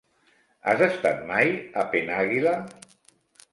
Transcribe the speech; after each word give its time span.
Has 0.71 0.81
estat 0.85 1.21
mai 1.33 1.53
a 1.83 1.85
Penàguila? 1.93 2.57